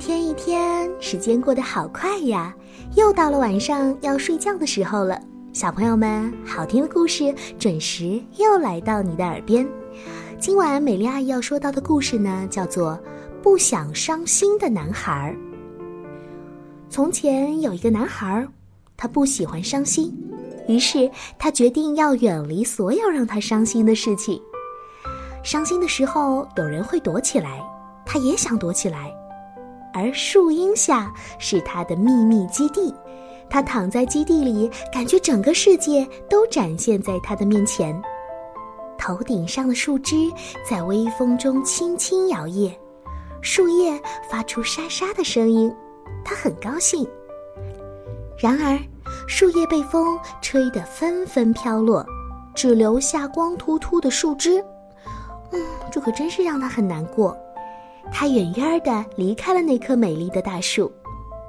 [0.00, 2.56] 天一天，时间过得好快呀！
[2.96, 5.20] 又到了晚上要睡觉的时候了，
[5.52, 9.68] 小朋友们，好听的故事准时又来到你的耳边。
[10.38, 12.92] 今晚美丽阿姨要说到的故事呢，叫做
[13.42, 15.36] 《不想伤心的男孩》。
[16.88, 18.48] 从前有一个男孩，
[18.96, 20.10] 他不喜欢伤心，
[20.66, 24.40] 于是他决定要远离所有让他伤心的事情。
[25.42, 27.62] 伤心的时候，有人会躲起来，
[28.06, 29.14] 他也想躲起来。
[29.92, 32.94] 而树荫下是他的秘密基地，
[33.48, 38.00] 他躺在基地里，感觉整个世界都展现在他的面前。
[38.98, 40.30] 头顶上的树枝
[40.68, 42.70] 在微风中轻轻摇曳，
[43.40, 44.00] 树叶
[44.30, 45.74] 发出沙沙的声音，
[46.24, 47.08] 他很高兴。
[48.38, 48.78] 然而，
[49.26, 52.04] 树叶被风吹得纷纷飘落，
[52.54, 54.62] 只留下光秃秃的树枝。
[55.52, 57.36] 嗯，这可真是让他很难过。
[58.12, 60.90] 他远远地离开了那棵美丽的大树，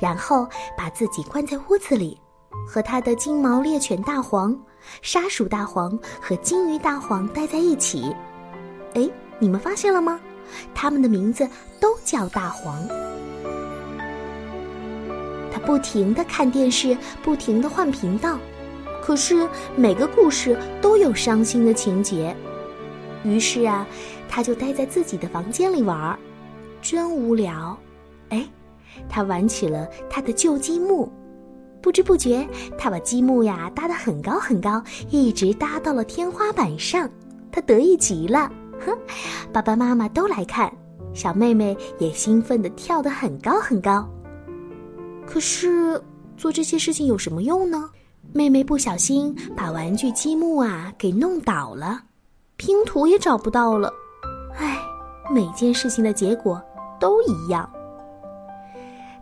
[0.00, 2.18] 然后把自己关在屋子里，
[2.66, 4.56] 和他的金毛猎犬大黄、
[5.02, 8.14] 沙鼠大黄和金鱼大黄待在一起。
[8.94, 10.20] 哎，你们发现了吗？
[10.74, 11.48] 他们的名字
[11.80, 12.76] 都叫大黄。
[15.50, 18.38] 他不停地看电视，不停地换频道，
[19.02, 22.34] 可是每个故事都有伤心的情节。
[23.24, 23.86] 于是啊，
[24.28, 26.18] 他就待在自己的房间里玩儿。
[26.90, 27.78] 真无聊，
[28.30, 28.48] 哎，
[29.10, 31.12] 他玩起了他的旧积木，
[31.82, 37.06] 不知不觉，他把积木呀搭得很高很高，一直搭到了天花板上。
[37.52, 38.50] 他得意极了，
[38.80, 38.96] 哼，
[39.52, 40.72] 爸爸妈妈都来看，
[41.12, 44.08] 小妹妹也兴奋地跳得很高很高。
[45.26, 46.02] 可是
[46.38, 47.90] 做这些事情有什么用呢？
[48.32, 52.00] 妹妹不小心把玩具积木啊给弄倒了，
[52.56, 53.92] 拼图也找不到了，
[54.56, 54.78] 唉，
[55.30, 56.58] 每件事情的结果。
[56.98, 57.68] 都一样。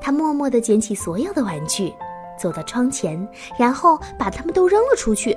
[0.00, 1.94] 他默默地捡起所有的玩具，
[2.38, 3.26] 走到窗前，
[3.58, 5.36] 然后把它们都扔了出去。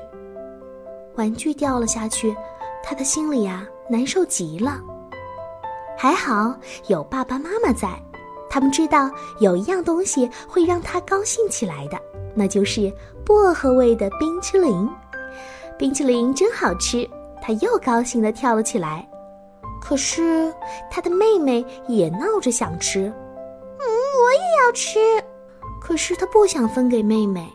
[1.15, 2.35] 玩具掉了下去，
[2.83, 4.79] 他的心里呀难受极了。
[5.97, 6.55] 还好
[6.87, 7.89] 有爸爸妈妈在，
[8.49, 9.09] 他们知道
[9.39, 11.97] 有一样东西会让他高兴起来的，
[12.35, 12.93] 那就是
[13.25, 14.89] 薄荷味的冰淇淋。
[15.77, 17.09] 冰淇淋真好吃，
[17.41, 19.07] 他又高兴地跳了起来。
[19.79, 20.53] 可是，
[20.91, 23.85] 他的妹妹也闹着想吃，嗯，
[24.23, 24.99] 我也要吃。
[25.79, 27.47] 可是他不想分给妹妹。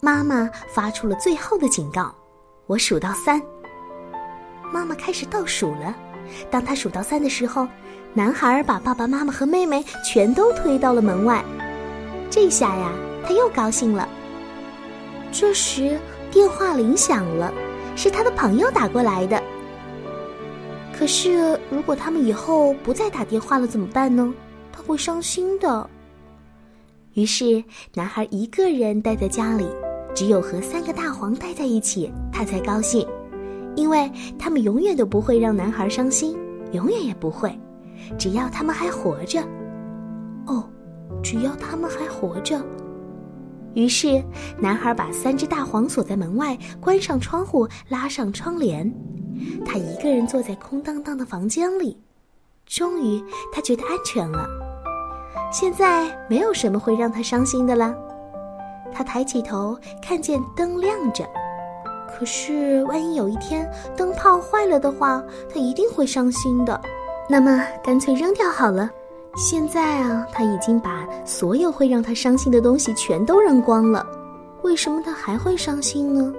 [0.00, 2.12] 妈妈发出了最后的警告
[2.66, 3.40] ：“我数到三。”
[4.72, 5.94] 妈妈开始倒数了。
[6.50, 7.66] 当他数到三的时候，
[8.14, 11.44] 男孩把爸爸妈妈和妹妹全都推到了门外。
[12.30, 12.92] 这下呀，
[13.24, 14.08] 他又高兴了。
[15.30, 15.98] 这时，
[16.30, 17.52] 电话铃响了，
[17.94, 19.42] 是他的朋友打过来的。
[20.98, 24.34] 可是，如果他们以后不再打电话了怎么办呢？
[24.72, 25.88] 他会伤心的。
[27.14, 27.62] 于是，
[27.94, 29.64] 男孩一个人待在家里，
[30.12, 33.06] 只有和三个大黄待在一起，他才高兴，
[33.76, 36.36] 因为他们永远都不会让男孩伤心，
[36.72, 37.56] 永远也不会，
[38.18, 39.40] 只要他们还活着。
[40.46, 40.68] 哦，
[41.22, 42.60] 只要他们还活着。
[43.74, 44.20] 于是，
[44.58, 48.92] 男孩把三只大黄锁在门外，关上窗户，拉上窗帘。
[49.64, 51.96] 他一个人坐在空荡荡的房间里，
[52.66, 53.22] 终于
[53.52, 54.46] 他觉得安全了。
[55.50, 57.94] 现在没有什么会让他伤心的了。
[58.92, 61.24] 他抬起头，看见灯亮着。
[62.10, 65.22] 可是万一有一天灯泡坏了的话，
[65.52, 66.80] 他一定会伤心的。
[67.28, 68.90] 那么干脆扔掉好了。
[69.36, 74.04] 现在啊，他已经把所有会让他伤心的东西全都扔光了。
[74.62, 76.32] 为什么他还会伤心呢？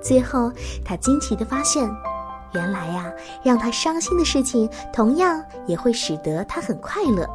[0.00, 0.50] 最后，
[0.84, 1.88] 他惊奇地发现，
[2.54, 7.28] 原来呀，让他伤心的事情，同样也会使得他很快乐。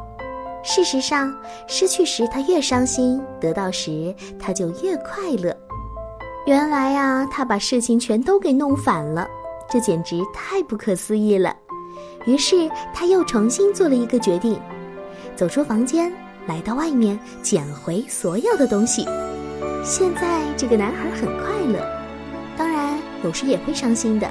[0.62, 1.34] 事实上，
[1.66, 5.54] 失去时他越伤心，得到时他就越快乐。
[6.46, 9.28] 原来呀，他把事情全都给弄反了，
[9.70, 11.54] 这简直太不可思议了。
[12.26, 14.58] 于是他又重新做了一个决定，
[15.36, 16.10] 走出房间，
[16.46, 19.06] 来到外面捡回所有的东西。
[19.84, 22.03] 现在这个男孩很快乐。
[23.24, 24.30] 有时也会伤心的。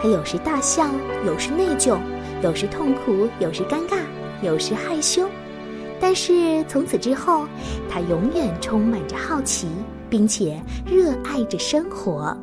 [0.00, 0.86] 他有时大笑，
[1.26, 1.98] 有时内疚，
[2.42, 3.96] 有时痛苦，有时尴尬，
[4.42, 5.26] 有时害羞。
[5.98, 7.46] 但是从此之后，
[7.90, 9.66] 他永远充满着好奇，
[10.08, 12.36] 并且热爱着生活。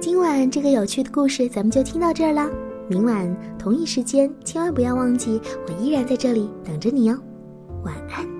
[0.00, 2.48] 今晚这个有趣的故事，咱们就听到这儿了。
[2.88, 7.18] 明晚同一时间，千万不要忘记，我依然在这里等着你哦。
[7.84, 8.37] 晚安。